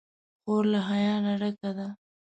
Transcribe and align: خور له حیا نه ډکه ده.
خور 0.41 0.63
له 0.73 0.79
حیا 0.89 1.15
نه 1.25 1.33
ډکه 1.41 1.69
ده. 1.77 1.87